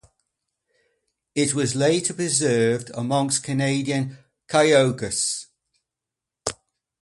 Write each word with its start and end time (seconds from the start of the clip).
It 1.35 1.53
was 1.53 1.75
later 1.75 2.11
preserved 2.15 2.89
amongst 2.95 3.43
Canadian 3.43 4.17
Cayugas. 4.47 5.45